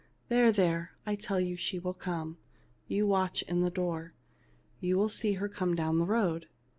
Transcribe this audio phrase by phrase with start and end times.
[0.29, 2.37] There, there, I tell you she shall come.
[2.87, 4.13] You watch in the door,
[4.79, 6.47] and you will see her come down the road."